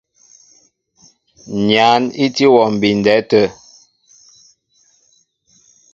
[1.67, 3.43] Nyǎn í tí wɔ mbindɛ tə̂.